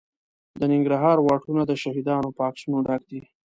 د 0.59 0.61
ننګرهار 0.71 1.17
واټونه 1.21 1.61
د 1.65 1.71
شهیدانو 1.81 2.29
په 2.35 2.41
عکسونو 2.49 2.77
ډک 2.87 3.01
دي. 3.09 3.21